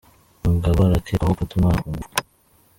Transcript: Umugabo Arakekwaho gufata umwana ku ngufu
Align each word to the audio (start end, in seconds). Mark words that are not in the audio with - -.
Umugabo 0.45 0.77
Arakekwaho 0.81 1.31
gufata 1.33 1.53
umwana 1.55 1.79
ku 1.83 1.89
ngufu 1.93 2.13